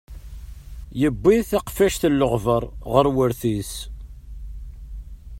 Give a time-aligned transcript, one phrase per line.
[1.01, 3.73] Yuwi taqfact n leɣbar ɣer wurti-s.